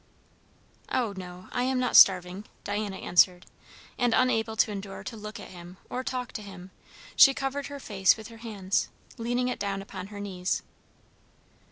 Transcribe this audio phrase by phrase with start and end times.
[0.91, 3.45] "O no, I am not starving," Diana answered;
[3.99, 6.71] and unable to endure to look at him or talk to him,
[7.15, 10.63] she covered her face with her hands, leaning it down upon her knees.